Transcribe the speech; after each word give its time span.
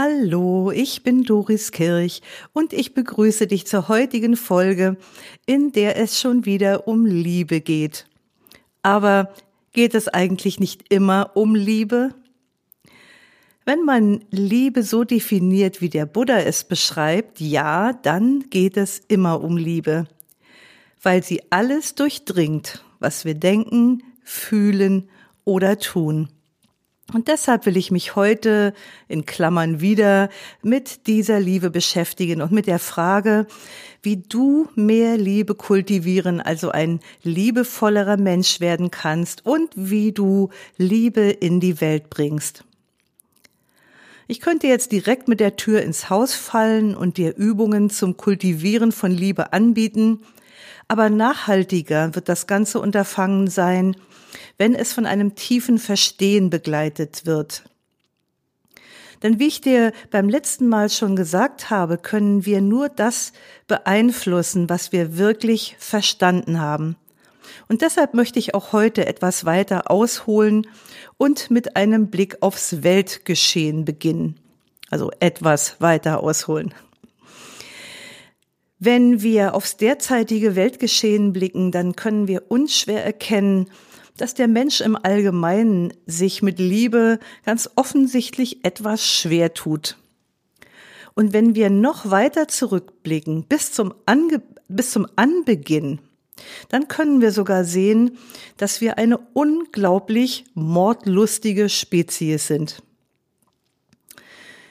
Hallo, 0.00 0.70
ich 0.70 1.02
bin 1.02 1.24
Doris 1.24 1.72
Kirch 1.72 2.22
und 2.52 2.72
ich 2.72 2.94
begrüße 2.94 3.48
dich 3.48 3.66
zur 3.66 3.88
heutigen 3.88 4.36
Folge, 4.36 4.96
in 5.44 5.72
der 5.72 5.98
es 5.98 6.20
schon 6.20 6.44
wieder 6.44 6.86
um 6.86 7.04
Liebe 7.04 7.60
geht. 7.60 8.06
Aber 8.82 9.34
geht 9.72 9.96
es 9.96 10.06
eigentlich 10.06 10.60
nicht 10.60 10.84
immer 10.88 11.32
um 11.34 11.56
Liebe? 11.56 12.14
Wenn 13.64 13.84
man 13.84 14.24
Liebe 14.30 14.84
so 14.84 15.02
definiert, 15.02 15.80
wie 15.80 15.88
der 15.88 16.06
Buddha 16.06 16.38
es 16.38 16.62
beschreibt, 16.62 17.40
ja, 17.40 17.92
dann 17.92 18.50
geht 18.50 18.76
es 18.76 19.00
immer 19.08 19.42
um 19.42 19.56
Liebe, 19.56 20.06
weil 21.02 21.24
sie 21.24 21.42
alles 21.50 21.96
durchdringt, 21.96 22.84
was 23.00 23.24
wir 23.24 23.34
denken, 23.34 24.04
fühlen 24.22 25.08
oder 25.44 25.76
tun. 25.76 26.28
Und 27.14 27.28
deshalb 27.28 27.64
will 27.64 27.78
ich 27.78 27.90
mich 27.90 28.16
heute 28.16 28.74
in 29.08 29.24
Klammern 29.24 29.80
wieder 29.80 30.28
mit 30.62 31.06
dieser 31.06 31.40
Liebe 31.40 31.70
beschäftigen 31.70 32.42
und 32.42 32.52
mit 32.52 32.66
der 32.66 32.78
Frage, 32.78 33.46
wie 34.02 34.18
du 34.18 34.68
mehr 34.74 35.16
Liebe 35.16 35.54
kultivieren, 35.54 36.42
also 36.42 36.70
ein 36.70 37.00
liebevollerer 37.22 38.18
Mensch 38.18 38.60
werden 38.60 38.90
kannst 38.90 39.46
und 39.46 39.70
wie 39.74 40.12
du 40.12 40.50
Liebe 40.76 41.30
in 41.30 41.60
die 41.60 41.80
Welt 41.80 42.10
bringst. 42.10 42.64
Ich 44.26 44.40
könnte 44.40 44.66
jetzt 44.66 44.92
direkt 44.92 45.26
mit 45.28 45.40
der 45.40 45.56
Tür 45.56 45.80
ins 45.80 46.10
Haus 46.10 46.34
fallen 46.34 46.94
und 46.94 47.16
dir 47.16 47.34
Übungen 47.34 47.88
zum 47.88 48.18
Kultivieren 48.18 48.92
von 48.92 49.10
Liebe 49.10 49.54
anbieten, 49.54 50.20
aber 50.88 51.08
nachhaltiger 51.08 52.14
wird 52.14 52.28
das 52.28 52.46
ganze 52.46 52.80
Unterfangen 52.80 53.48
sein, 53.48 53.96
wenn 54.56 54.74
es 54.74 54.92
von 54.92 55.06
einem 55.06 55.34
tiefen 55.34 55.78
Verstehen 55.78 56.50
begleitet 56.50 57.26
wird. 57.26 57.64
Denn 59.22 59.40
wie 59.40 59.48
ich 59.48 59.60
dir 59.60 59.92
beim 60.10 60.28
letzten 60.28 60.68
Mal 60.68 60.90
schon 60.90 61.16
gesagt 61.16 61.70
habe, 61.70 61.98
können 61.98 62.46
wir 62.46 62.60
nur 62.60 62.88
das 62.88 63.32
beeinflussen, 63.66 64.68
was 64.68 64.92
wir 64.92 65.18
wirklich 65.18 65.76
verstanden 65.78 66.60
haben. 66.60 66.96
Und 67.68 67.82
deshalb 67.82 68.14
möchte 68.14 68.38
ich 68.38 68.54
auch 68.54 68.72
heute 68.72 69.06
etwas 69.06 69.44
weiter 69.44 69.90
ausholen 69.90 70.66
und 71.16 71.50
mit 71.50 71.76
einem 71.76 72.08
Blick 72.08 72.38
aufs 72.40 72.82
Weltgeschehen 72.82 73.84
beginnen. 73.84 74.36
Also 74.90 75.10
etwas 75.20 75.80
weiter 75.80 76.22
ausholen. 76.22 76.72
Wenn 78.78 79.22
wir 79.22 79.54
aufs 79.54 79.76
derzeitige 79.76 80.54
Weltgeschehen 80.54 81.32
blicken, 81.32 81.72
dann 81.72 81.96
können 81.96 82.28
wir 82.28 82.44
unschwer 82.48 83.04
erkennen, 83.04 83.68
dass 84.18 84.34
der 84.34 84.48
Mensch 84.48 84.80
im 84.80 84.96
Allgemeinen 84.96 85.94
sich 86.06 86.42
mit 86.42 86.58
Liebe 86.58 87.18
ganz 87.46 87.70
offensichtlich 87.76 88.64
etwas 88.64 89.06
schwer 89.06 89.54
tut. 89.54 89.96
Und 91.14 91.32
wenn 91.32 91.54
wir 91.54 91.70
noch 91.70 92.10
weiter 92.10 92.46
zurückblicken, 92.46 93.44
bis 93.44 93.72
zum, 93.72 93.94
Ange 94.06 94.42
bis 94.68 94.90
zum 94.92 95.06
Anbeginn, 95.16 96.00
dann 96.68 96.86
können 96.88 97.20
wir 97.20 97.32
sogar 97.32 97.64
sehen, 97.64 98.18
dass 98.56 98.80
wir 98.80 98.98
eine 98.98 99.18
unglaublich 99.32 100.44
mordlustige 100.54 101.68
Spezies 101.68 102.46
sind. 102.46 102.82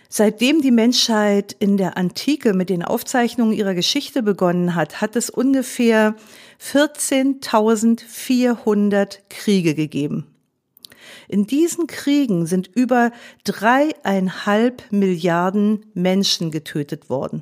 Seitdem 0.10 0.62
die 0.62 0.72
Menschheit 0.72 1.54
in 1.60 1.76
der 1.76 1.98
Antike 1.98 2.54
mit 2.54 2.70
den 2.70 2.82
Aufzeichnungen 2.82 3.52
ihrer 3.52 3.74
Geschichte 3.74 4.24
begonnen 4.24 4.74
hat, 4.74 5.02
hat 5.02 5.18
es 5.18 5.30
ungefähr 5.30 6.16
14.400 6.62 9.20
Kriege 9.30 9.76
gegeben. 9.76 10.28
In 11.28 11.48
diesen 11.48 11.88
Kriegen 11.88 12.46
sind 12.46 12.68
über 12.68 13.12
dreieinhalb 13.44 14.84
Milliarden 14.92 15.86
Menschen 15.94 16.52
getötet 16.52 17.10
worden. 17.10 17.42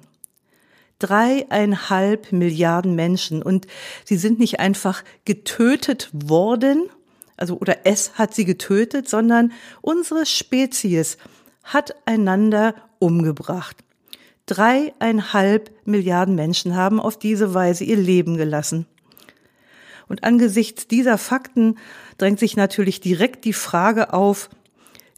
Dreieinhalb 0.99 2.31
Milliarden 2.31 2.95
Menschen. 2.95 3.43
Und 3.43 3.67
sie 4.05 4.17
sind 4.17 4.39
nicht 4.39 4.59
einfach 4.59 5.03
getötet 5.25 6.09
worden, 6.13 6.89
also 7.37 7.57
oder 7.57 7.85
es 7.85 8.17
hat 8.17 8.33
sie 8.33 8.45
getötet, 8.45 9.09
sondern 9.09 9.51
unsere 9.81 10.25
Spezies 10.25 11.17
hat 11.63 11.95
einander 12.05 12.75
umgebracht. 12.99 13.77
Dreieinhalb 14.45 15.71
Milliarden 15.85 16.35
Menschen 16.35 16.75
haben 16.75 16.99
auf 16.99 17.19
diese 17.19 17.53
Weise 17.53 17.83
ihr 17.83 17.97
Leben 17.97 18.37
gelassen. 18.37 18.85
Und 20.07 20.23
angesichts 20.23 20.87
dieser 20.87 21.17
Fakten 21.17 21.77
drängt 22.17 22.39
sich 22.39 22.55
natürlich 22.55 23.01
direkt 23.01 23.45
die 23.45 23.53
Frage 23.53 24.13
auf, 24.13 24.49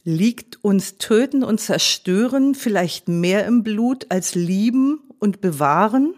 liegt 0.04 0.64
uns 0.64 0.96
Töten 0.96 1.44
und 1.44 1.60
Zerstören 1.60 2.54
vielleicht 2.54 3.08
mehr 3.08 3.44
im 3.46 3.62
Blut 3.62 4.06
als 4.10 4.34
Lieben 4.34 5.00
und 5.18 5.40
Bewahren? 5.40 6.14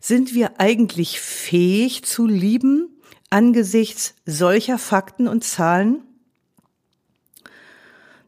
Sind 0.00 0.34
wir 0.34 0.60
eigentlich 0.60 1.20
fähig 1.20 2.04
zu 2.04 2.26
lieben 2.26 2.88
angesichts 3.30 4.14
solcher 4.24 4.78
Fakten 4.78 5.28
und 5.28 5.44
Zahlen? 5.44 6.02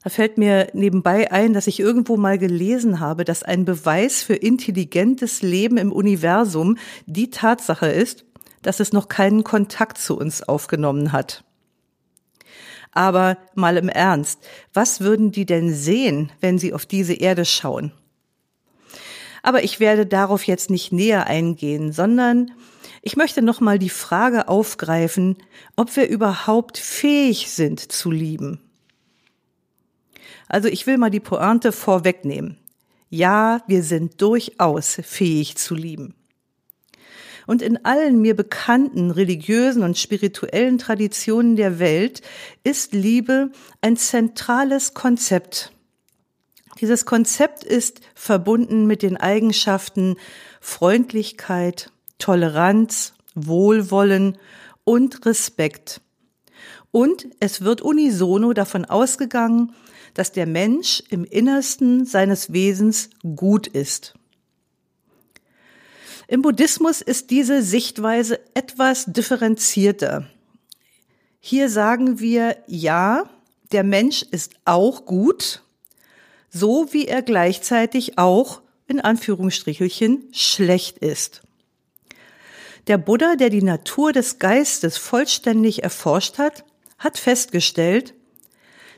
Da 0.02 0.08
fällt 0.08 0.38
mir 0.38 0.68
nebenbei 0.72 1.30
ein, 1.30 1.52
dass 1.52 1.66
ich 1.66 1.78
irgendwo 1.78 2.16
mal 2.16 2.38
gelesen 2.38 3.00
habe, 3.00 3.24
dass 3.24 3.42
ein 3.42 3.66
Beweis 3.66 4.22
für 4.22 4.34
intelligentes 4.34 5.42
Leben 5.42 5.76
im 5.76 5.92
Universum 5.92 6.78
die 7.06 7.30
Tatsache 7.30 7.86
ist, 7.86 8.24
dass 8.62 8.80
es 8.80 8.92
noch 8.92 9.08
keinen 9.08 9.44
Kontakt 9.44 9.98
zu 9.98 10.16
uns 10.18 10.42
aufgenommen 10.42 11.12
hat. 11.12 11.44
Aber 12.92 13.38
mal 13.54 13.76
im 13.76 13.88
Ernst, 13.88 14.40
was 14.72 15.00
würden 15.00 15.30
die 15.30 15.46
denn 15.46 15.72
sehen, 15.72 16.32
wenn 16.40 16.58
sie 16.58 16.72
auf 16.72 16.86
diese 16.86 17.14
Erde 17.14 17.44
schauen? 17.44 17.92
Aber 19.42 19.62
ich 19.64 19.80
werde 19.80 20.06
darauf 20.06 20.44
jetzt 20.44 20.70
nicht 20.70 20.92
näher 20.92 21.26
eingehen, 21.26 21.92
sondern 21.92 22.50
ich 23.02 23.16
möchte 23.16 23.42
noch 23.42 23.60
mal 23.60 23.78
die 23.78 23.88
Frage 23.88 24.48
aufgreifen, 24.48 25.38
ob 25.76 25.94
wir 25.96 26.08
überhaupt 26.08 26.76
fähig 26.76 27.50
sind 27.50 27.80
zu 27.80 28.10
lieben. 28.10 28.60
Also 30.48 30.68
ich 30.68 30.86
will 30.86 30.98
mal 30.98 31.10
die 31.10 31.20
Pointe 31.20 31.72
vorwegnehmen. 31.72 32.58
Ja, 33.08 33.62
wir 33.66 33.82
sind 33.82 34.20
durchaus 34.20 35.00
fähig 35.02 35.56
zu 35.56 35.74
lieben. 35.74 36.14
Und 37.50 37.62
in 37.62 37.84
allen 37.84 38.20
mir 38.20 38.36
bekannten 38.36 39.10
religiösen 39.10 39.82
und 39.82 39.98
spirituellen 39.98 40.78
Traditionen 40.78 41.56
der 41.56 41.80
Welt 41.80 42.22
ist 42.62 42.92
Liebe 42.92 43.50
ein 43.80 43.96
zentrales 43.96 44.94
Konzept. 44.94 45.72
Dieses 46.80 47.06
Konzept 47.06 47.64
ist 47.64 48.02
verbunden 48.14 48.86
mit 48.86 49.02
den 49.02 49.16
Eigenschaften 49.16 50.14
Freundlichkeit, 50.60 51.90
Toleranz, 52.20 53.14
Wohlwollen 53.34 54.38
und 54.84 55.26
Respekt. 55.26 56.02
Und 56.92 57.26
es 57.40 57.62
wird 57.62 57.82
unisono 57.82 58.52
davon 58.52 58.84
ausgegangen, 58.84 59.74
dass 60.14 60.30
der 60.30 60.46
Mensch 60.46 61.02
im 61.08 61.24
Innersten 61.24 62.04
seines 62.04 62.52
Wesens 62.52 63.10
gut 63.34 63.66
ist. 63.66 64.14
Im 66.30 66.42
Buddhismus 66.42 67.00
ist 67.00 67.30
diese 67.30 67.60
Sichtweise 67.60 68.38
etwas 68.54 69.04
differenzierter. 69.06 70.30
Hier 71.40 71.68
sagen 71.68 72.20
wir, 72.20 72.56
ja, 72.68 73.28
der 73.72 73.82
Mensch 73.82 74.22
ist 74.30 74.52
auch 74.64 75.06
gut, 75.06 75.64
so 76.48 76.92
wie 76.92 77.08
er 77.08 77.22
gleichzeitig 77.22 78.16
auch 78.16 78.62
in 78.86 79.00
Anführungsstrichelchen 79.00 80.28
schlecht 80.30 80.98
ist. 80.98 81.42
Der 82.86 82.96
Buddha, 82.96 83.34
der 83.34 83.50
die 83.50 83.64
Natur 83.64 84.12
des 84.12 84.38
Geistes 84.38 84.98
vollständig 84.98 85.82
erforscht 85.82 86.38
hat, 86.38 86.64
hat 86.96 87.18
festgestellt, 87.18 88.14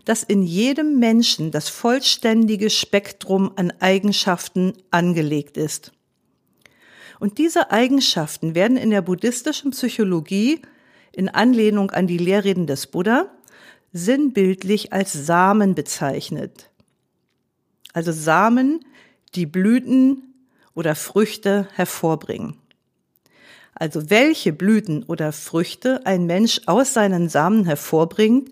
dass 0.05 0.23
in 0.23 0.43
jedem 0.43 0.99
Menschen 0.99 1.51
das 1.51 1.71
vollständige 1.71 2.69
Spektrum 2.69 3.53
an 3.57 3.73
Eigenschaften 3.81 4.75
angelegt 4.91 5.57
ist. 5.57 5.93
Und 7.23 7.39
diese 7.39 7.71
Eigenschaften 7.71 8.57
werden 8.57 8.77
in 8.77 8.91
der 8.91 9.01
buddhistischen 9.01 9.71
Psychologie 9.71 10.61
in 11.13 11.29
Anlehnung 11.29 11.93
an 11.93 12.09
die 12.09 12.19
Lehrreden 12.19 12.67
des 12.67 12.89
Buddha 12.89 13.31
sinnbildlich 13.93 14.93
als 14.93 15.13
Samen 15.13 15.77
bezeichnet. 15.77 16.69
also 17.93 18.11
Samen, 18.11 18.85
die 19.37 19.47
Blüten 19.47 20.35
oder 20.75 20.97
Früchte 20.97 21.69
hervorbringen. 21.77 22.57
Also 23.73 24.11
welche 24.11 24.53
Blüten 24.53 25.05
oder 25.05 25.31
Früchte 25.31 26.05
ein 26.05 26.27
Mensch 26.27 26.63
aus 26.67 26.93
seinen 26.93 27.29
Samen 27.29 27.65
hervorbringt, 27.67 28.51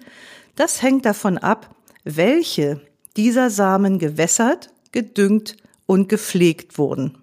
das 0.54 0.80
hängt 0.80 1.06
davon 1.06 1.38
ab, 1.38 1.74
welche 2.04 2.80
dieser 3.16 3.50
Samen 3.50 3.98
gewässert, 3.98 4.70
gedüngt 4.92 5.56
und 5.86 6.08
gepflegt 6.08 6.78
wurden. 6.78 7.18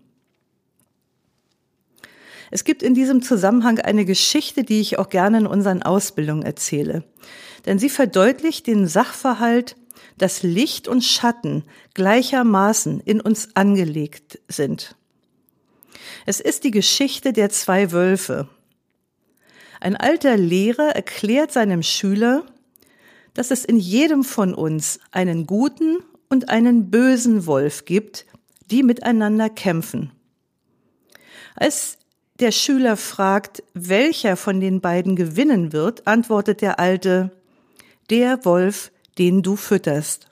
Es 2.50 2.64
gibt 2.64 2.84
in 2.84 2.94
diesem 2.94 3.22
Zusammenhang 3.22 3.80
eine 3.80 4.06
Geschichte, 4.06 4.64
die 4.64 4.80
ich 4.80 5.00
auch 5.00 5.10
gerne 5.10 5.40
in 5.40 5.48
unseren 5.48 5.84
Ausbildungen 5.84 6.44
erzähle. 6.44 7.04
Denn 7.66 7.80
sie 7.80 7.90
verdeutlicht 7.90 8.68
den 8.68 8.88
Sachverhalt, 8.88 9.76
dass 10.18 10.44
Licht 10.44 10.88
und 10.88 11.04
Schatten 11.04 11.64
gleichermaßen 11.94 13.02
in 13.02 13.22
uns 13.22 13.50
angelegt 13.56 14.40
sind. 14.48 14.96
Es 16.26 16.40
ist 16.40 16.64
die 16.64 16.72
Geschichte 16.72 17.34
der 17.34 17.50
zwei 17.50 17.92
Wölfe. 17.92 18.48
Ein 19.80 19.96
alter 19.96 20.38
Lehrer 20.38 20.96
erklärt 20.96 21.52
seinem 21.52 21.84
Schüler, 21.84 22.44
dass 23.34 23.52
es 23.52 23.66
in 23.66 23.78
jedem 23.78 24.24
von 24.24 24.56
uns 24.56 25.00
einen 25.12 25.46
guten 25.46 25.98
und 26.30 26.50
einen 26.50 26.90
bösen 26.90 27.46
Wolf 27.46 27.86
gibt, 27.86 28.26
die 28.72 28.84
miteinander 28.84 29.50
kämpfen. 29.50 30.12
Als 31.56 31.98
der 32.40 32.52
Schüler 32.52 32.98
fragt, 32.98 33.64
welcher 33.74 34.38
von 34.38 34.60
den 34.60 34.82
beiden 34.82 35.16
gewinnen 35.16 35.74
wird, 35.74 36.08
antwortet 36.08 36.62
der 36.62 36.80
Alte, 36.80 37.32
der 38.10 38.46
Wolf, 38.46 38.92
den 39.18 39.42
du 39.42 39.56
fütterst. 39.56 40.30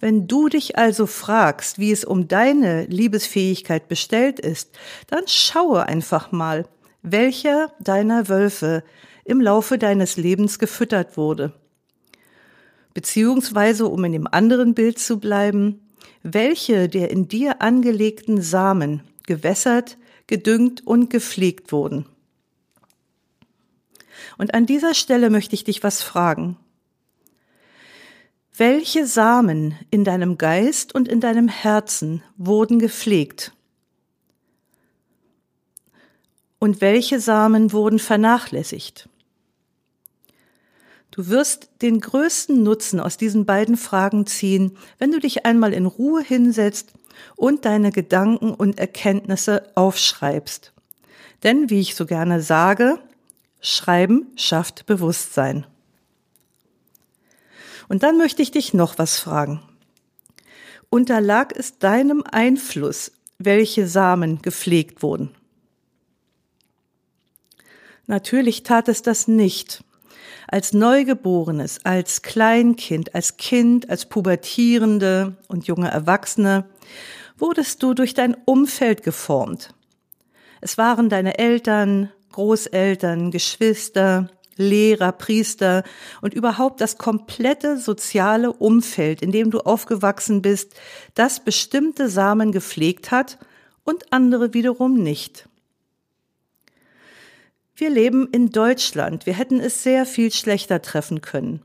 Wenn 0.00 0.26
du 0.26 0.48
dich 0.48 0.76
also 0.76 1.06
fragst, 1.06 1.78
wie 1.78 1.92
es 1.92 2.04
um 2.04 2.28
deine 2.28 2.84
Liebesfähigkeit 2.86 3.88
bestellt 3.88 4.40
ist, 4.40 4.76
dann 5.06 5.26
schaue 5.26 5.86
einfach 5.86 6.32
mal, 6.32 6.68
welcher 7.02 7.72
deiner 7.80 8.28
Wölfe 8.28 8.82
im 9.24 9.40
Laufe 9.40 9.78
deines 9.78 10.16
Lebens 10.16 10.58
gefüttert 10.58 11.16
wurde. 11.16 11.52
Beziehungsweise, 12.92 13.86
um 13.86 14.04
in 14.04 14.12
dem 14.12 14.26
anderen 14.26 14.74
Bild 14.74 14.98
zu 14.98 15.18
bleiben, 15.18 15.80
welche 16.22 16.88
der 16.88 17.10
in 17.10 17.28
dir 17.28 17.62
angelegten 17.62 18.40
Samen 18.40 19.02
gewässert, 19.26 19.96
gedüngt 20.26 20.86
und 20.86 21.10
gepflegt 21.10 21.72
wurden. 21.72 22.06
Und 24.38 24.54
an 24.54 24.66
dieser 24.66 24.94
Stelle 24.94 25.30
möchte 25.30 25.54
ich 25.54 25.64
dich 25.64 25.82
was 25.82 26.02
fragen. 26.02 26.56
Welche 28.56 29.06
Samen 29.06 29.76
in 29.90 30.04
deinem 30.04 30.38
Geist 30.38 30.94
und 30.94 31.08
in 31.08 31.20
deinem 31.20 31.48
Herzen 31.48 32.22
wurden 32.36 32.78
gepflegt? 32.78 33.52
Und 36.60 36.80
welche 36.80 37.20
Samen 37.20 37.72
wurden 37.72 37.98
vernachlässigt? 37.98 39.08
Du 41.10 41.28
wirst 41.28 41.70
den 41.82 42.00
größten 42.00 42.62
Nutzen 42.62 43.00
aus 43.00 43.16
diesen 43.16 43.44
beiden 43.44 43.76
Fragen 43.76 44.26
ziehen, 44.26 44.76
wenn 44.98 45.12
du 45.12 45.20
dich 45.20 45.46
einmal 45.46 45.72
in 45.72 45.86
Ruhe 45.86 46.22
hinsetzt 46.22 46.92
und 47.36 47.64
deine 47.64 47.92
Gedanken 47.92 48.52
und 48.52 48.78
Erkenntnisse 48.78 49.70
aufschreibst. 49.74 50.72
Denn, 51.42 51.70
wie 51.70 51.80
ich 51.80 51.94
so 51.94 52.06
gerne 52.06 52.40
sage, 52.40 52.98
Schreiben 53.60 54.26
schafft 54.36 54.86
Bewusstsein. 54.86 55.66
Und 57.88 58.02
dann 58.02 58.18
möchte 58.18 58.42
ich 58.42 58.50
dich 58.50 58.74
noch 58.74 58.98
was 58.98 59.18
fragen. 59.18 59.62
Unterlag 60.90 61.52
es 61.56 61.78
deinem 61.78 62.22
Einfluss, 62.30 63.12
welche 63.38 63.86
Samen 63.86 64.42
gepflegt 64.42 65.02
wurden? 65.02 65.34
Natürlich 68.06 68.62
tat 68.62 68.88
es 68.88 69.02
das 69.02 69.28
nicht 69.28 69.82
als 70.48 70.72
Neugeborenes, 70.72 71.84
als 71.84 72.22
Kleinkind, 72.22 73.14
als 73.14 73.36
Kind, 73.36 73.90
als 73.90 74.06
Pubertierende 74.06 75.36
und 75.48 75.66
junge 75.66 75.90
Erwachsene, 75.90 76.64
wurdest 77.38 77.82
du 77.82 77.94
durch 77.94 78.14
dein 78.14 78.36
Umfeld 78.44 79.02
geformt. 79.02 79.74
Es 80.60 80.78
waren 80.78 81.08
deine 81.08 81.38
Eltern, 81.38 82.10
Großeltern, 82.32 83.30
Geschwister, 83.30 84.28
Lehrer, 84.56 85.12
Priester 85.12 85.82
und 86.20 86.34
überhaupt 86.34 86.80
das 86.80 86.98
komplette 86.98 87.76
soziale 87.76 88.52
Umfeld, 88.52 89.22
in 89.22 89.32
dem 89.32 89.50
du 89.50 89.60
aufgewachsen 89.60 90.42
bist, 90.42 90.72
das 91.14 91.40
bestimmte 91.40 92.08
Samen 92.08 92.52
gepflegt 92.52 93.10
hat 93.10 93.38
und 93.84 94.12
andere 94.12 94.54
wiederum 94.54 94.94
nicht. 94.94 95.48
Wir 97.76 97.90
leben 97.90 98.28
in 98.30 98.50
Deutschland. 98.50 99.26
Wir 99.26 99.34
hätten 99.34 99.58
es 99.58 99.82
sehr 99.82 100.06
viel 100.06 100.32
schlechter 100.32 100.80
treffen 100.80 101.20
können. 101.20 101.60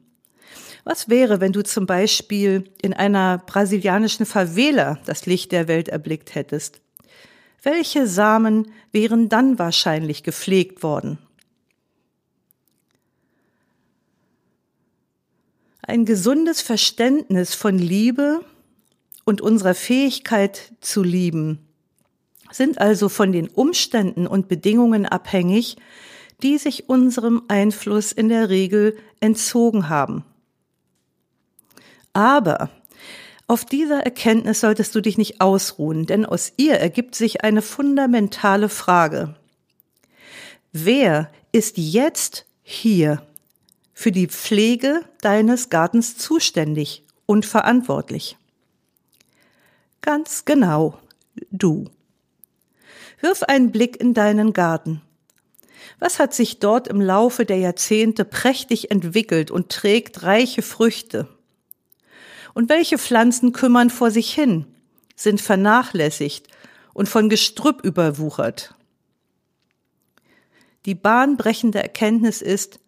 Was 0.83 1.07
wäre, 1.07 1.39
wenn 1.39 1.51
du 1.51 1.63
zum 1.63 1.85
Beispiel 1.85 2.71
in 2.81 2.93
einer 2.93 3.37
brasilianischen 3.37 4.25
Favela 4.25 4.97
das 5.05 5.27
Licht 5.27 5.51
der 5.51 5.67
Welt 5.67 5.87
erblickt 5.87 6.33
hättest? 6.33 6.81
Welche 7.61 8.07
Samen 8.07 8.71
wären 8.91 9.29
dann 9.29 9.59
wahrscheinlich 9.59 10.23
gepflegt 10.23 10.81
worden? 10.81 11.19
Ein 15.83 16.05
gesundes 16.05 16.61
Verständnis 16.61 17.53
von 17.53 17.77
Liebe 17.77 18.43
und 19.25 19.41
unserer 19.41 19.75
Fähigkeit 19.75 20.71
zu 20.81 21.03
lieben 21.03 21.68
sind 22.51 22.79
also 22.79 23.09
von 23.09 23.31
den 23.31 23.47
Umständen 23.47 24.27
und 24.27 24.47
Bedingungen 24.47 25.05
abhängig, 25.05 25.77
die 26.41 26.57
sich 26.57 26.89
unserem 26.89 27.43
Einfluss 27.47 28.11
in 28.11 28.29
der 28.29 28.49
Regel 28.49 28.97
entzogen 29.19 29.89
haben. 29.89 30.23
Aber 32.13 32.69
auf 33.47 33.65
dieser 33.65 34.01
Erkenntnis 34.01 34.59
solltest 34.59 34.93
du 34.95 35.01
dich 35.01 35.17
nicht 35.17 35.41
ausruhen, 35.41 36.05
denn 36.05 36.25
aus 36.25 36.53
ihr 36.57 36.75
ergibt 36.75 37.15
sich 37.15 37.43
eine 37.43 37.61
fundamentale 37.61 38.69
Frage. 38.69 39.35
Wer 40.71 41.31
ist 41.51 41.77
jetzt 41.77 42.45
hier 42.61 43.23
für 43.93 44.11
die 44.11 44.27
Pflege 44.27 45.01
deines 45.21 45.69
Gartens 45.69 46.17
zuständig 46.17 47.03
und 47.25 47.45
verantwortlich? 47.45 48.37
Ganz 50.01 50.45
genau, 50.45 50.99
du. 51.51 51.89
Wirf 53.21 53.43
einen 53.43 53.71
Blick 53.71 53.99
in 53.99 54.13
deinen 54.13 54.53
Garten. 54.53 55.01
Was 55.99 56.19
hat 56.19 56.33
sich 56.33 56.59
dort 56.59 56.87
im 56.87 57.01
Laufe 57.01 57.45
der 57.45 57.57
Jahrzehnte 57.57 58.23
prächtig 58.23 58.91
entwickelt 58.91 59.51
und 59.51 59.69
trägt 59.69 60.23
reiche 60.23 60.61
Früchte? 60.61 61.27
Und 62.53 62.69
welche 62.69 62.97
Pflanzen 62.97 63.51
kümmern 63.51 63.89
vor 63.89 64.11
sich 64.11 64.33
hin, 64.33 64.65
sind 65.15 65.41
vernachlässigt 65.41 66.47
und 66.93 67.09
von 67.09 67.29
Gestrüpp 67.29 67.83
überwuchert? 67.83 68.73
Die 70.85 70.95
bahnbrechende 70.95 71.83
Erkenntnis 71.83 72.41
ist, 72.41 72.79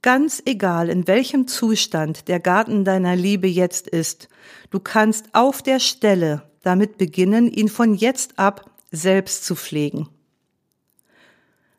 ganz 0.00 0.40
egal 0.46 0.88
in 0.88 1.08
welchem 1.08 1.48
Zustand 1.48 2.28
der 2.28 2.38
Garten 2.38 2.84
deiner 2.84 3.16
Liebe 3.16 3.48
jetzt 3.48 3.88
ist, 3.88 4.28
du 4.70 4.78
kannst 4.78 5.26
auf 5.32 5.62
der 5.62 5.80
Stelle 5.80 6.42
damit 6.62 6.98
beginnen, 6.98 7.50
ihn 7.50 7.68
von 7.68 7.94
jetzt 7.94 8.38
ab 8.38 8.70
selbst 8.90 9.44
zu 9.44 9.54
pflegen. 9.54 10.08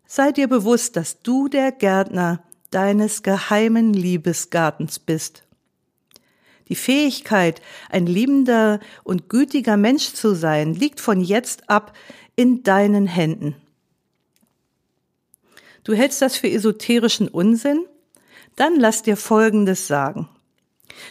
Sei 0.06 0.32
dir 0.32 0.48
bewusst, 0.48 0.96
dass 0.96 1.22
du 1.22 1.48
der 1.48 1.72
Gärtner 1.72 2.42
deines 2.72 3.24
geheimen 3.24 3.94
Liebesgartens 3.94 5.00
bist. 5.00 5.44
Die 6.70 6.76
Fähigkeit, 6.76 7.62
ein 7.90 8.08
liebender 8.08 8.80
und 9.04 9.30
gütiger 9.30 9.78
Mensch 9.78 10.14
zu 10.14 10.36
sein, 10.36 10.74
liegt 10.74 11.00
von 11.00 11.22
jetzt 11.22 11.70
ab 11.70 11.96
in 12.36 12.64
deinen 12.64 13.08
Händen. 13.08 13.56
Du 15.84 15.94
hältst 15.94 16.22
das 16.22 16.36
für 16.36 16.50
esoterischen 16.50 17.30
Unsinn? 17.30 17.86
Dann 18.58 18.78
lass 18.78 19.04
dir 19.04 19.16
Folgendes 19.16 19.88
sagen. 19.88 20.28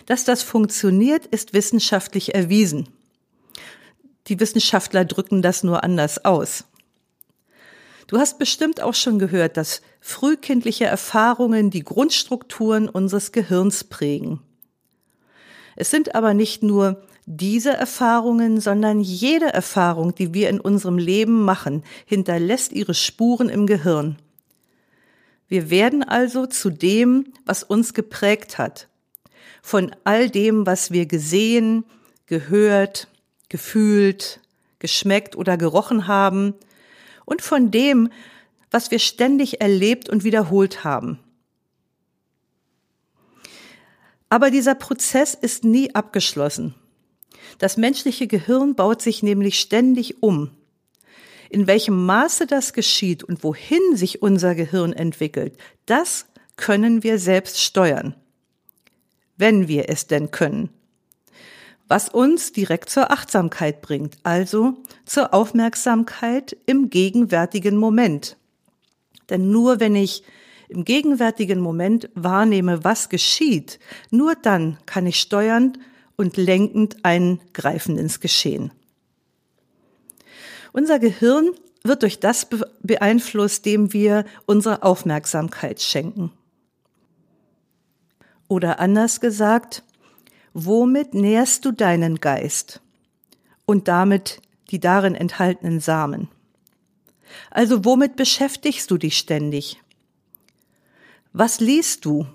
Dass 0.04 0.24
das 0.24 0.42
funktioniert, 0.42 1.26
ist 1.26 1.54
wissenschaftlich 1.54 2.34
erwiesen. 2.34 2.88
Die 4.28 4.40
Wissenschaftler 4.40 5.04
drücken 5.04 5.42
das 5.42 5.62
nur 5.62 5.84
anders 5.84 6.24
aus. 6.24 6.64
Du 8.06 8.18
hast 8.18 8.38
bestimmt 8.38 8.80
auch 8.80 8.94
schon 8.94 9.18
gehört, 9.18 9.56
dass 9.56 9.82
frühkindliche 10.00 10.84
Erfahrungen 10.84 11.70
die 11.70 11.82
Grundstrukturen 11.82 12.88
unseres 12.88 13.32
Gehirns 13.32 13.84
prägen. 13.84 14.40
Es 15.74 15.90
sind 15.90 16.14
aber 16.14 16.32
nicht 16.32 16.62
nur 16.62 17.02
diese 17.26 17.72
Erfahrungen, 17.72 18.60
sondern 18.60 19.00
jede 19.00 19.46
Erfahrung, 19.46 20.14
die 20.14 20.32
wir 20.32 20.48
in 20.48 20.60
unserem 20.60 20.98
Leben 20.98 21.42
machen, 21.42 21.82
hinterlässt 22.04 22.72
ihre 22.72 22.94
Spuren 22.94 23.48
im 23.48 23.66
Gehirn. 23.66 24.16
Wir 25.48 25.70
werden 25.70 26.04
also 26.04 26.46
zu 26.46 26.70
dem, 26.70 27.32
was 27.44 27.64
uns 27.64 27.94
geprägt 27.94 28.58
hat. 28.58 28.88
Von 29.62 29.94
all 30.04 30.30
dem, 30.30 30.66
was 30.66 30.92
wir 30.92 31.06
gesehen, 31.06 31.84
gehört, 32.26 33.08
gefühlt, 33.56 34.40
geschmeckt 34.80 35.34
oder 35.34 35.56
gerochen 35.56 36.06
haben 36.06 36.52
und 37.24 37.40
von 37.40 37.70
dem, 37.70 38.10
was 38.70 38.90
wir 38.90 38.98
ständig 38.98 39.62
erlebt 39.62 40.10
und 40.10 40.24
wiederholt 40.24 40.84
haben. 40.84 41.18
Aber 44.28 44.50
dieser 44.50 44.74
Prozess 44.74 45.32
ist 45.32 45.64
nie 45.64 45.94
abgeschlossen. 45.94 46.74
Das 47.56 47.78
menschliche 47.78 48.26
Gehirn 48.26 48.74
baut 48.74 49.00
sich 49.00 49.22
nämlich 49.22 49.58
ständig 49.58 50.22
um. 50.22 50.50
In 51.48 51.66
welchem 51.66 52.04
Maße 52.04 52.46
das 52.46 52.74
geschieht 52.74 53.24
und 53.24 53.42
wohin 53.42 53.96
sich 53.96 54.20
unser 54.20 54.54
Gehirn 54.54 54.92
entwickelt, 54.92 55.56
das 55.86 56.26
können 56.56 57.02
wir 57.02 57.18
selbst 57.18 57.58
steuern. 57.58 58.14
Wenn 59.38 59.66
wir 59.66 59.88
es 59.88 60.08
denn 60.08 60.30
können. 60.30 60.75
Was 61.88 62.08
uns 62.08 62.52
direkt 62.52 62.90
zur 62.90 63.10
Achtsamkeit 63.12 63.80
bringt, 63.80 64.18
also 64.24 64.74
zur 65.04 65.32
Aufmerksamkeit 65.32 66.56
im 66.66 66.90
gegenwärtigen 66.90 67.76
Moment. 67.76 68.36
Denn 69.30 69.50
nur 69.50 69.78
wenn 69.80 69.94
ich 69.94 70.24
im 70.68 70.84
gegenwärtigen 70.84 71.60
Moment 71.60 72.08
wahrnehme, 72.14 72.82
was 72.82 73.08
geschieht, 73.08 73.78
nur 74.10 74.34
dann 74.34 74.78
kann 74.86 75.06
ich 75.06 75.20
steuernd 75.20 75.78
und 76.16 76.36
lenkend 76.36 77.04
eingreifen 77.04 77.98
ins 77.98 78.20
Geschehen. 78.20 78.72
Unser 80.72 80.98
Gehirn 80.98 81.50
wird 81.84 82.02
durch 82.02 82.18
das 82.18 82.48
beeinflusst, 82.82 83.64
dem 83.64 83.92
wir 83.92 84.24
unsere 84.46 84.82
Aufmerksamkeit 84.82 85.80
schenken. 85.80 86.32
Oder 88.48 88.80
anders 88.80 89.20
gesagt, 89.20 89.82
womit 90.58 91.12
nährst 91.12 91.66
du 91.66 91.70
deinen 91.70 92.18
Geist 92.18 92.80
und 93.66 93.88
damit 93.88 94.40
die 94.70 94.80
darin 94.80 95.14
enthaltenen 95.14 95.80
Samen? 95.80 96.28
Also 97.50 97.84
womit 97.84 98.16
beschäftigst 98.16 98.90
du 98.90 98.96
dich 98.96 99.18
ständig? 99.18 99.82
Was 101.34 101.60
liest 101.60 102.06
du? 102.06 102.26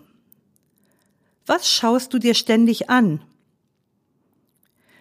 Was 1.48 1.68
schaust 1.68 2.14
du 2.14 2.20
dir 2.20 2.36
ständig 2.36 2.92
an? 2.92 3.24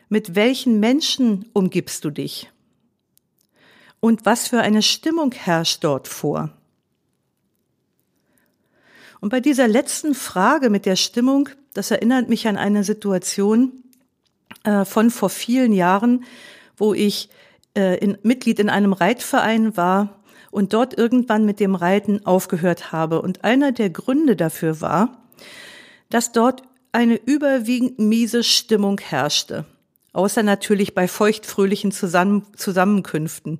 Mit 0.08 0.34
welchen 0.34 0.80
Menschen 0.80 1.44
umgibst 1.52 2.06
du 2.06 2.10
dich? 2.10 2.50
Und 4.00 4.24
was 4.24 4.48
für 4.48 4.62
eine 4.62 4.80
Stimmung 4.80 5.32
herrscht 5.32 5.84
dort 5.84 6.08
vor? 6.08 6.56
Und 9.20 9.28
bei 9.28 9.40
dieser 9.40 9.68
letzten 9.68 10.14
Frage 10.14 10.70
mit 10.70 10.86
der 10.86 10.96
Stimmung, 10.96 11.50
das 11.80 11.90
erinnert 11.90 12.28
mich 12.28 12.46
an 12.46 12.58
eine 12.58 12.84
Situation 12.84 13.72
äh, 14.64 14.84
von 14.84 15.08
vor 15.08 15.30
vielen 15.30 15.72
Jahren, 15.72 16.24
wo 16.76 16.92
ich 16.92 17.30
äh, 17.74 17.96
in, 17.96 18.18
Mitglied 18.22 18.58
in 18.58 18.68
einem 18.68 18.92
Reitverein 18.92 19.78
war 19.78 20.20
und 20.50 20.74
dort 20.74 20.98
irgendwann 20.98 21.46
mit 21.46 21.58
dem 21.58 21.74
Reiten 21.74 22.26
aufgehört 22.26 22.92
habe. 22.92 23.22
Und 23.22 23.44
einer 23.44 23.72
der 23.72 23.88
Gründe 23.88 24.36
dafür 24.36 24.82
war, 24.82 25.22
dass 26.10 26.32
dort 26.32 26.60
eine 26.92 27.14
überwiegend 27.14 27.98
miese 27.98 28.44
Stimmung 28.44 29.00
herrschte. 29.00 29.64
Außer 30.12 30.42
natürlich 30.42 30.94
bei 30.94 31.08
feuchtfröhlichen 31.08 31.92
Zusammen 31.92 32.46
Zusammenkünften. 32.56 33.58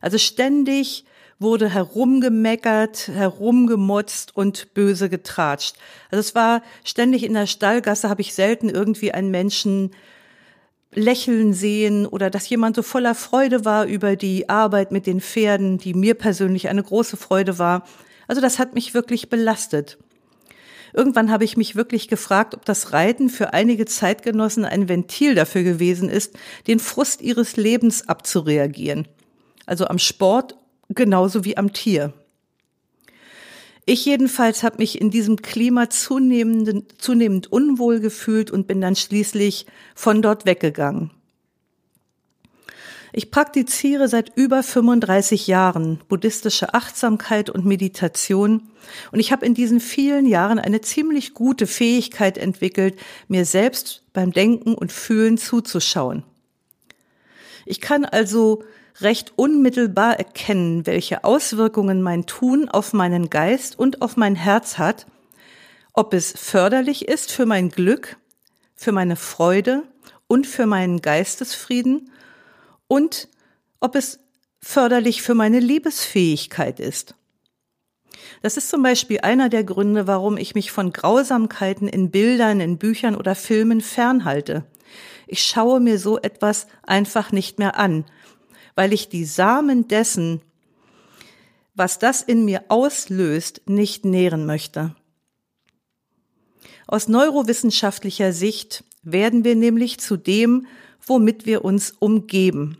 Also 0.00 0.18
ständig 0.18 1.04
wurde 1.40 1.70
herumgemeckert, 1.70 3.08
herumgemotzt 3.08 4.36
und 4.36 4.74
böse 4.74 5.08
getratscht. 5.08 5.76
Also 6.10 6.20
es 6.20 6.34
war 6.34 6.62
ständig 6.84 7.24
in 7.24 7.34
der 7.34 7.46
Stallgasse, 7.46 8.10
habe 8.10 8.20
ich 8.20 8.34
selten 8.34 8.68
irgendwie 8.68 9.12
einen 9.12 9.30
Menschen 9.30 9.90
lächeln 10.92 11.54
sehen 11.54 12.06
oder 12.06 12.30
dass 12.30 12.48
jemand 12.48 12.76
so 12.76 12.82
voller 12.82 13.14
Freude 13.14 13.64
war 13.64 13.86
über 13.86 14.16
die 14.16 14.48
Arbeit 14.48 14.92
mit 14.92 15.06
den 15.06 15.20
Pferden, 15.20 15.78
die 15.78 15.94
mir 15.94 16.14
persönlich 16.14 16.68
eine 16.68 16.82
große 16.82 17.16
Freude 17.16 17.58
war. 17.58 17.86
Also 18.28 18.42
das 18.42 18.58
hat 18.58 18.74
mich 18.74 18.92
wirklich 18.92 19.30
belastet. 19.30 19.98
Irgendwann 20.92 21.30
habe 21.30 21.44
ich 21.44 21.56
mich 21.56 21.76
wirklich 21.76 22.08
gefragt, 22.08 22.54
ob 22.54 22.64
das 22.64 22.92
Reiten 22.92 23.30
für 23.30 23.52
einige 23.54 23.86
Zeitgenossen 23.86 24.64
ein 24.64 24.88
Ventil 24.88 25.34
dafür 25.34 25.62
gewesen 25.62 26.08
ist, 26.08 26.36
den 26.66 26.80
Frust 26.80 27.22
ihres 27.22 27.56
Lebens 27.56 28.08
abzureagieren. 28.08 29.06
Also 29.66 29.86
am 29.86 29.98
Sport 29.98 30.56
genauso 30.90 31.44
wie 31.44 31.56
am 31.56 31.72
Tier. 31.72 32.12
Ich 33.86 34.04
jedenfalls 34.04 34.62
habe 34.62 34.78
mich 34.78 35.00
in 35.00 35.10
diesem 35.10 35.36
Klima 35.36 35.90
zunehmend, 35.90 37.00
zunehmend 37.00 37.50
unwohl 37.50 38.00
gefühlt 38.00 38.50
und 38.50 38.66
bin 38.66 38.80
dann 38.80 38.94
schließlich 38.94 39.66
von 39.94 40.22
dort 40.22 40.46
weggegangen. 40.46 41.10
Ich 43.12 43.32
praktiziere 43.32 44.06
seit 44.06 44.36
über 44.36 44.62
35 44.62 45.48
Jahren 45.48 46.00
buddhistische 46.08 46.74
Achtsamkeit 46.74 47.50
und 47.50 47.66
Meditation 47.66 48.68
und 49.10 49.18
ich 49.18 49.32
habe 49.32 49.44
in 49.44 49.54
diesen 49.54 49.80
vielen 49.80 50.26
Jahren 50.26 50.60
eine 50.60 50.80
ziemlich 50.80 51.34
gute 51.34 51.66
Fähigkeit 51.66 52.38
entwickelt, 52.38 52.96
mir 53.26 53.44
selbst 53.44 54.04
beim 54.12 54.32
Denken 54.32 54.74
und 54.74 54.92
Fühlen 54.92 55.38
zuzuschauen. 55.38 56.22
Ich 57.66 57.80
kann 57.80 58.04
also 58.04 58.62
recht 59.02 59.32
unmittelbar 59.36 60.18
erkennen, 60.18 60.86
welche 60.86 61.24
Auswirkungen 61.24 62.02
mein 62.02 62.26
Tun 62.26 62.68
auf 62.68 62.92
meinen 62.92 63.30
Geist 63.30 63.78
und 63.78 64.02
auf 64.02 64.16
mein 64.16 64.34
Herz 64.34 64.78
hat, 64.78 65.06
ob 65.92 66.14
es 66.14 66.32
förderlich 66.36 67.08
ist 67.08 67.32
für 67.32 67.46
mein 67.46 67.70
Glück, 67.70 68.16
für 68.74 68.92
meine 68.92 69.16
Freude 69.16 69.82
und 70.26 70.46
für 70.46 70.66
meinen 70.66 71.02
Geistesfrieden 71.02 72.10
und 72.86 73.28
ob 73.80 73.94
es 73.94 74.20
förderlich 74.60 75.22
für 75.22 75.34
meine 75.34 75.60
Liebesfähigkeit 75.60 76.80
ist. 76.80 77.14
Das 78.42 78.56
ist 78.56 78.70
zum 78.70 78.82
Beispiel 78.82 79.20
einer 79.20 79.48
der 79.48 79.64
Gründe, 79.64 80.06
warum 80.06 80.36
ich 80.36 80.54
mich 80.54 80.70
von 80.70 80.92
Grausamkeiten 80.92 81.88
in 81.88 82.10
Bildern, 82.10 82.60
in 82.60 82.78
Büchern 82.78 83.16
oder 83.16 83.34
Filmen 83.34 83.80
fernhalte. 83.80 84.64
Ich 85.26 85.44
schaue 85.44 85.80
mir 85.80 85.98
so 85.98 86.18
etwas 86.18 86.66
einfach 86.82 87.32
nicht 87.32 87.58
mehr 87.58 87.78
an, 87.78 88.04
weil 88.74 88.92
ich 88.92 89.08
die 89.08 89.24
Samen 89.24 89.88
dessen, 89.88 90.40
was 91.74 91.98
das 91.98 92.22
in 92.22 92.44
mir 92.44 92.64
auslöst, 92.68 93.62
nicht 93.66 94.04
nähren 94.04 94.46
möchte. 94.46 94.94
Aus 96.86 97.08
neurowissenschaftlicher 97.08 98.32
Sicht 98.32 98.84
werden 99.02 99.44
wir 99.44 99.54
nämlich 99.54 99.98
zu 100.00 100.16
dem, 100.16 100.66
womit 101.06 101.46
wir 101.46 101.64
uns 101.64 101.92
umgeben. 101.98 102.78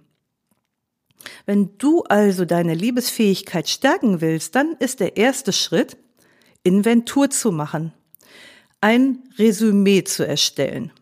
Wenn 1.47 1.77
du 1.79 2.03
also 2.03 2.45
deine 2.45 2.75
Liebesfähigkeit 2.75 3.69
stärken 3.69 4.21
willst, 4.21 4.55
dann 4.55 4.77
ist 4.79 5.01
der 5.01 5.17
erste 5.17 5.53
Schritt, 5.53 5.97
Inventur 6.63 7.31
zu 7.31 7.53
machen, 7.53 7.93
ein 8.81 9.23
Resümee 9.39 10.05
zu 10.05 10.27
erstellen. 10.27 10.93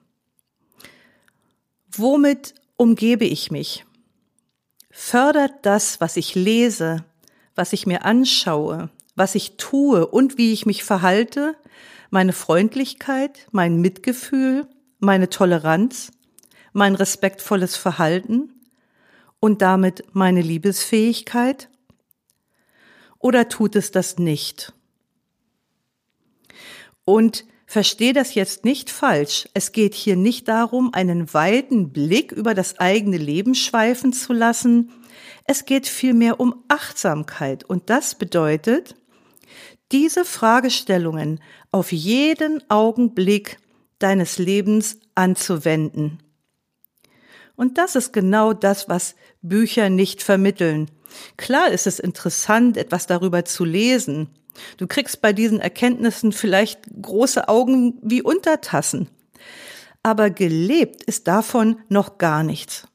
Womit 1.91 2.55
umgebe 2.77 3.25
ich 3.25 3.51
mich? 3.51 3.85
Fördert 4.99 5.55
das, 5.63 6.01
was 6.01 6.17
ich 6.17 6.35
lese, 6.35 7.05
was 7.55 7.73
ich 7.73 7.87
mir 7.87 8.05
anschaue, 8.05 8.91
was 9.15 9.37
ich 9.37 9.57
tue 9.57 10.05
und 10.05 10.39
wie 10.39 10.53
ich 10.53 10.67
mich 10.67 10.83
verhalte, 10.83 11.55
meine 12.11 12.33
Freundlichkeit, 12.33 13.47
mein 13.53 13.81
Mitgefühl, 13.81 14.67
meine 14.99 15.31
Toleranz, 15.31 16.11
mein 16.73 16.97
respektvolles 16.97 17.77
Verhalten 17.77 18.53
und 19.39 19.63
damit 19.63 20.03
meine 20.15 20.43
Liebesfähigkeit? 20.43 21.71
Oder 23.21 23.49
tut 23.49 23.77
es 23.77 23.93
das 23.93 24.19
nicht? 24.19 24.73
Und 27.05 27.45
Verstehe 27.71 28.15
das 28.15 28.35
jetzt 28.35 28.65
nicht 28.65 28.89
falsch. 28.89 29.47
Es 29.53 29.73
geht 29.73 29.93
hier 29.93 30.17
nicht 30.17 30.49
darum, 30.49 30.95
einen 30.95 31.35
weiten 31.35 31.93
Blick 31.93 32.33
über 32.33 32.55
das 32.55 32.79
eigene 32.79 33.19
Leben 33.19 33.55
schweifen 33.55 34.15
zu 34.15 34.33
lassen. 34.33 34.91
Es 35.45 35.67
geht 35.67 35.87
vielmehr 35.87 36.41
um 36.41 36.65
Achtsamkeit. 36.69 37.65
Und 37.65 37.91
das 37.91 38.15
bedeutet, 38.15 38.97
diese 39.93 40.25
Fragestellungen 40.25 41.43
auf 41.71 41.93
jeden 41.93 42.63
Augenblick 42.71 43.59
deines 43.99 44.39
Lebens 44.39 44.99
anzuwenden. 45.15 46.23
Und 47.55 47.77
das 47.77 47.97
ist 47.97 48.15
genau 48.15 48.55
das, 48.55 48.89
was 48.89 49.15
Bücher 49.43 49.91
nicht 49.91 50.23
vermitteln. 50.23 50.91
Klar 51.37 51.69
ist 51.71 51.87
es 51.87 51.99
interessant, 51.99 52.79
etwas 52.79 53.07
darüber 53.07 53.45
zu 53.45 53.67
lesen, 53.67 54.31
Du 54.77 54.87
kriegst 54.87 55.21
bei 55.21 55.33
diesen 55.33 55.61
Erkenntnissen 55.61 56.33
vielleicht 56.33 56.81
große 57.01 57.49
Augen 57.49 57.99
wie 58.03 58.23
Untertassen. 58.23 59.09
Aber 60.03 60.31
gelebt 60.31 61.03
ist 61.03 61.29
davon 61.29 61.81
noch 61.89 62.19
gar 62.19 62.43
nichts. 62.43 62.87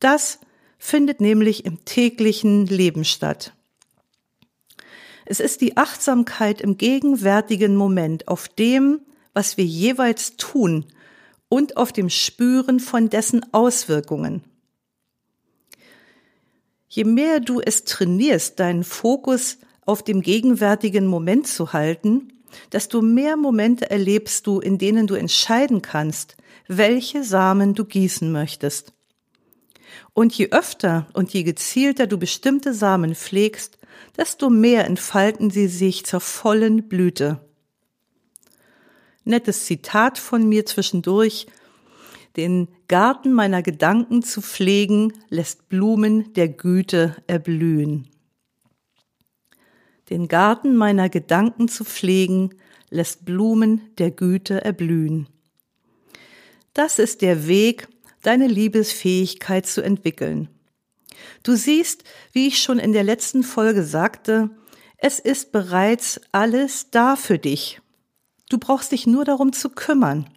Das 0.00 0.40
findet 0.78 1.20
nämlich 1.20 1.64
im 1.64 1.84
täglichen 1.84 2.66
Leben 2.66 3.04
statt. 3.04 3.52
Es 5.24 5.38
ist 5.40 5.60
die 5.60 5.76
Achtsamkeit 5.76 6.60
im 6.60 6.76
gegenwärtigen 6.76 7.76
Moment 7.76 8.26
auf 8.28 8.48
dem, 8.48 9.00
was 9.32 9.56
wir 9.56 9.64
jeweils 9.64 10.36
tun 10.36 10.86
und 11.48 11.76
auf 11.76 11.92
dem 11.92 12.10
Spüren 12.10 12.80
von 12.80 13.08
dessen 13.08 13.52
Auswirkungen. 13.52 14.42
Je 16.88 17.04
mehr 17.04 17.40
du 17.40 17.60
es 17.60 17.84
trainierst, 17.84 18.60
deinen 18.60 18.84
Fokus 18.84 19.58
auf 19.84 20.02
dem 20.02 20.20
gegenwärtigen 20.22 21.06
Moment 21.06 21.46
zu 21.46 21.72
halten, 21.72 22.32
desto 22.72 23.02
mehr 23.02 23.36
Momente 23.36 23.90
erlebst 23.90 24.46
du, 24.46 24.60
in 24.60 24.78
denen 24.78 25.06
du 25.06 25.14
entscheiden 25.14 25.82
kannst, 25.82 26.36
welche 26.68 27.24
Samen 27.24 27.74
du 27.74 27.84
gießen 27.84 28.30
möchtest. 28.30 28.92
Und 30.14 30.36
je 30.36 30.50
öfter 30.50 31.06
und 31.14 31.32
je 31.32 31.42
gezielter 31.42 32.06
du 32.06 32.18
bestimmte 32.18 32.74
Samen 32.74 33.14
pflegst, 33.14 33.78
desto 34.16 34.50
mehr 34.50 34.86
entfalten 34.86 35.50
sie 35.50 35.68
sich 35.68 36.04
zur 36.04 36.20
vollen 36.20 36.88
Blüte. 36.88 37.40
Nettes 39.24 39.66
Zitat 39.66 40.18
von 40.18 40.48
mir 40.48 40.66
zwischendurch. 40.66 41.46
Den 42.36 42.68
Garten 42.88 43.32
meiner 43.32 43.62
Gedanken 43.62 44.22
zu 44.22 44.40
pflegen, 44.40 45.12
lässt 45.28 45.68
Blumen 45.68 46.32
der 46.32 46.48
Güte 46.48 47.16
erblühen. 47.26 48.08
Den 50.12 50.28
Garten 50.28 50.76
meiner 50.76 51.08
Gedanken 51.08 51.68
zu 51.68 51.86
pflegen, 51.86 52.50
lässt 52.90 53.24
Blumen 53.24 53.80
der 53.96 54.10
Güte 54.10 54.62
erblühen. 54.62 55.26
Das 56.74 56.98
ist 56.98 57.22
der 57.22 57.46
Weg, 57.46 57.88
deine 58.20 58.46
Liebesfähigkeit 58.46 59.64
zu 59.64 59.80
entwickeln. 59.80 60.50
Du 61.44 61.56
siehst, 61.56 62.04
wie 62.32 62.46
ich 62.46 62.58
schon 62.58 62.78
in 62.78 62.92
der 62.92 63.04
letzten 63.04 63.42
Folge 63.42 63.84
sagte, 63.84 64.50
es 64.98 65.18
ist 65.18 65.50
bereits 65.50 66.20
alles 66.30 66.90
da 66.90 67.16
für 67.16 67.38
dich. 67.38 67.80
Du 68.50 68.58
brauchst 68.58 68.92
dich 68.92 69.06
nur 69.06 69.24
darum 69.24 69.54
zu 69.54 69.70
kümmern. 69.70 70.28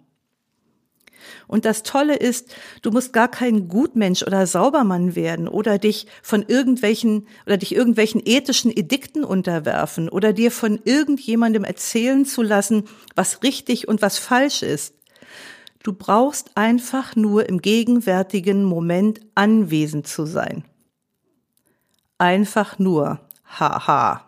Und 1.46 1.64
das 1.64 1.82
Tolle 1.82 2.16
ist, 2.16 2.54
du 2.82 2.90
musst 2.90 3.12
gar 3.12 3.28
kein 3.28 3.68
Gutmensch 3.68 4.22
oder 4.22 4.46
Saubermann 4.46 5.14
werden 5.14 5.48
oder 5.48 5.78
dich 5.78 6.06
von 6.22 6.44
irgendwelchen 6.46 7.26
oder 7.46 7.56
dich 7.56 7.74
irgendwelchen 7.74 8.22
ethischen 8.24 8.70
Edikten 8.70 9.24
unterwerfen 9.24 10.08
oder 10.08 10.32
dir 10.32 10.50
von 10.50 10.80
irgendjemandem 10.84 11.64
erzählen 11.64 12.24
zu 12.24 12.42
lassen, 12.42 12.84
was 13.14 13.42
richtig 13.42 13.88
und 13.88 14.02
was 14.02 14.18
falsch 14.18 14.62
ist. 14.62 14.94
Du 15.82 15.92
brauchst 15.92 16.56
einfach 16.56 17.14
nur 17.14 17.48
im 17.48 17.62
gegenwärtigen 17.62 18.64
Moment 18.64 19.20
anwesend 19.36 20.08
zu 20.08 20.26
sein. 20.26 20.64
Einfach 22.18 22.78
nur. 22.78 23.20
Haha. 23.44 24.25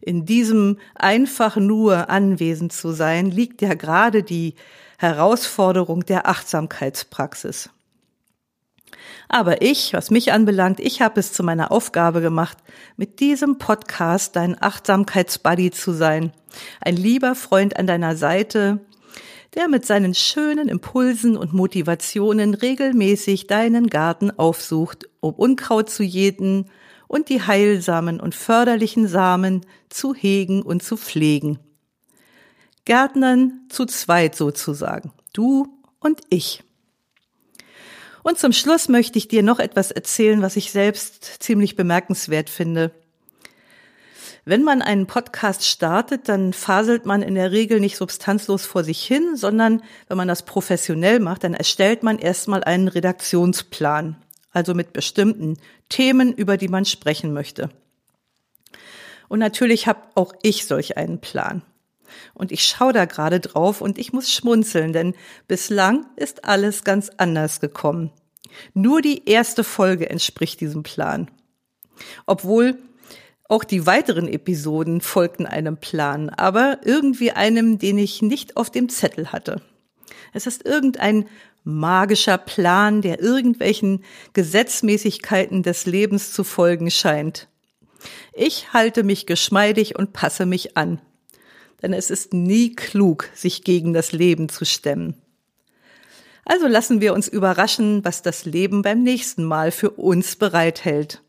In 0.00 0.24
diesem 0.24 0.78
einfach 0.94 1.56
nur 1.56 2.08
anwesend 2.08 2.72
zu 2.72 2.92
sein, 2.92 3.30
liegt 3.30 3.60
ja 3.62 3.74
gerade 3.74 4.22
die 4.22 4.54
Herausforderung 4.98 6.04
der 6.04 6.26
Achtsamkeitspraxis. 6.28 7.70
Aber 9.28 9.62
ich, 9.62 9.92
was 9.92 10.10
mich 10.10 10.32
anbelangt, 10.32 10.80
ich 10.80 11.00
habe 11.00 11.20
es 11.20 11.32
zu 11.32 11.42
meiner 11.42 11.70
Aufgabe 11.70 12.20
gemacht, 12.20 12.58
mit 12.96 13.20
diesem 13.20 13.58
Podcast 13.58 14.36
dein 14.36 14.60
Achtsamkeitsbuddy 14.60 15.70
zu 15.70 15.92
sein. 15.92 16.32
Ein 16.80 16.96
lieber 16.96 17.34
Freund 17.34 17.76
an 17.76 17.86
deiner 17.86 18.16
Seite, 18.16 18.80
der 19.54 19.68
mit 19.68 19.86
seinen 19.86 20.14
schönen 20.14 20.68
Impulsen 20.68 21.36
und 21.36 21.52
Motivationen 21.52 22.54
regelmäßig 22.54 23.46
deinen 23.46 23.88
Garten 23.88 24.30
aufsucht, 24.30 25.08
um 25.20 25.34
Unkraut 25.34 25.90
zu 25.90 26.02
jäten 26.02 26.66
und 27.10 27.28
die 27.28 27.42
heilsamen 27.42 28.20
und 28.20 28.36
förderlichen 28.36 29.08
Samen 29.08 29.66
zu 29.88 30.14
hegen 30.14 30.62
und 30.62 30.80
zu 30.80 30.96
pflegen. 30.96 31.58
Gärtnern 32.84 33.62
zu 33.68 33.84
zweit 33.84 34.36
sozusagen, 34.36 35.12
du 35.32 35.66
und 35.98 36.20
ich. 36.28 36.62
Und 38.22 38.38
zum 38.38 38.52
Schluss 38.52 38.88
möchte 38.88 39.18
ich 39.18 39.26
dir 39.26 39.42
noch 39.42 39.58
etwas 39.58 39.90
erzählen, 39.90 40.40
was 40.40 40.54
ich 40.54 40.70
selbst 40.70 41.42
ziemlich 41.42 41.74
bemerkenswert 41.74 42.48
finde. 42.48 42.92
Wenn 44.44 44.62
man 44.62 44.80
einen 44.80 45.08
Podcast 45.08 45.66
startet, 45.66 46.28
dann 46.28 46.52
faselt 46.52 47.06
man 47.06 47.22
in 47.22 47.34
der 47.34 47.50
Regel 47.50 47.80
nicht 47.80 47.96
substanzlos 47.96 48.66
vor 48.66 48.84
sich 48.84 49.02
hin, 49.02 49.34
sondern 49.34 49.82
wenn 50.06 50.16
man 50.16 50.28
das 50.28 50.44
professionell 50.44 51.18
macht, 51.18 51.42
dann 51.42 51.54
erstellt 51.54 52.04
man 52.04 52.20
erstmal 52.20 52.62
einen 52.62 52.86
Redaktionsplan, 52.86 54.14
also 54.50 54.74
mit 54.74 54.92
bestimmten 54.92 55.56
Themen, 55.88 56.32
über 56.32 56.56
die 56.56 56.68
man 56.68 56.84
sprechen 56.84 57.32
möchte. 57.32 57.70
Und 59.28 59.38
natürlich 59.38 59.86
habe 59.86 60.02
auch 60.14 60.34
ich 60.42 60.66
solch 60.66 60.96
einen 60.96 61.20
Plan. 61.20 61.62
Und 62.34 62.50
ich 62.50 62.64
schaue 62.64 62.92
da 62.92 63.04
gerade 63.04 63.38
drauf 63.38 63.80
und 63.80 63.98
ich 63.98 64.12
muss 64.12 64.32
schmunzeln, 64.32 64.92
denn 64.92 65.14
bislang 65.46 66.06
ist 66.16 66.44
alles 66.44 66.82
ganz 66.82 67.10
anders 67.16 67.60
gekommen. 67.60 68.10
Nur 68.74 69.00
die 69.00 69.28
erste 69.28 69.62
Folge 69.62 70.10
entspricht 70.10 70.60
diesem 70.60 70.82
Plan. 70.82 71.30
Obwohl 72.26 72.78
auch 73.48 73.64
die 73.64 73.86
weiteren 73.86 74.28
Episoden 74.28 75.00
folgten 75.00 75.46
einem 75.46 75.76
Plan, 75.76 76.30
aber 76.30 76.78
irgendwie 76.84 77.32
einem, 77.32 77.78
den 77.78 77.98
ich 77.98 78.22
nicht 78.22 78.56
auf 78.56 78.70
dem 78.70 78.88
Zettel 78.88 79.32
hatte. 79.32 79.60
Es 80.32 80.46
ist 80.46 80.64
irgendein 80.64 81.26
magischer 81.64 82.38
Plan, 82.38 83.02
der 83.02 83.20
irgendwelchen 83.20 84.04
Gesetzmäßigkeiten 84.32 85.62
des 85.62 85.86
Lebens 85.86 86.32
zu 86.32 86.44
folgen 86.44 86.90
scheint. 86.90 87.48
Ich 88.32 88.72
halte 88.72 89.02
mich 89.02 89.26
geschmeidig 89.26 89.98
und 89.98 90.12
passe 90.12 90.46
mich 90.46 90.76
an, 90.76 91.00
denn 91.82 91.92
es 91.92 92.10
ist 92.10 92.32
nie 92.32 92.74
klug, 92.74 93.28
sich 93.34 93.64
gegen 93.64 93.92
das 93.92 94.12
Leben 94.12 94.48
zu 94.48 94.64
stemmen. 94.64 95.20
Also 96.44 96.66
lassen 96.66 97.00
wir 97.00 97.14
uns 97.14 97.28
überraschen, 97.28 98.04
was 98.04 98.22
das 98.22 98.44
Leben 98.44 98.82
beim 98.82 99.02
nächsten 99.02 99.44
Mal 99.44 99.70
für 99.70 99.90
uns 99.90 100.36
bereithält. 100.36 101.22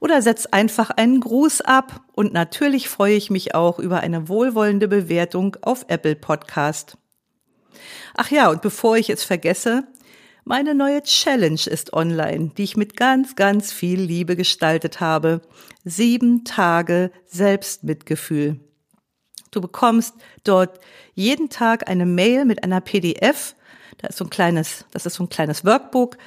Oder 0.00 0.22
setz 0.22 0.46
einfach 0.46 0.88
einen 0.90 1.20
Gruß 1.20 1.60
ab 1.60 2.00
und 2.12 2.32
natürlich 2.32 2.88
freue 2.88 3.16
ich 3.16 3.28
mich 3.30 3.54
auch 3.54 3.78
über 3.78 4.00
eine 4.00 4.28
wohlwollende 4.28 4.88
Bewertung 4.88 5.58
auf 5.60 5.84
Apple 5.88 6.16
Podcast. 6.16 6.96
Ach 8.14 8.30
ja, 8.30 8.48
und 8.48 8.62
bevor 8.62 8.96
ich 8.96 9.10
es 9.10 9.24
vergesse, 9.24 9.86
meine 10.44 10.74
neue 10.74 11.02
Challenge 11.02 11.60
ist 11.66 11.94
online, 11.94 12.50
die 12.56 12.64
ich 12.64 12.76
mit 12.76 12.96
ganz, 12.96 13.34
ganz 13.34 13.72
viel 13.72 14.00
Liebe 14.00 14.36
gestaltet 14.36 15.00
habe. 15.00 15.40
Sieben 15.84 16.44
Tage 16.44 17.10
Selbstmitgefühl. 17.26 18.60
Du 19.50 19.62
bekommst 19.62 20.14
dort 20.42 20.80
jeden 21.14 21.48
Tag 21.48 21.88
eine 21.88 22.06
Mail 22.06 22.44
mit 22.44 22.62
einer 22.62 22.82
PDF. 22.82 23.56
Da 23.98 24.08
ist 24.08 24.18
so 24.18 24.24
ein 24.24 24.30
kleines, 24.30 24.84
das 24.90 25.06
ist 25.06 25.14
so 25.14 25.24
ein 25.24 25.30
kleines 25.30 25.64
Workbook, 25.64 26.18